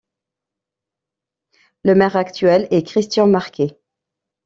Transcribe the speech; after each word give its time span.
Le 1.83 1.93
maire 1.93 2.15
actuel 2.15 2.67
est 2.71 2.81
Christian 2.81 3.27
Marquet. 3.27 3.77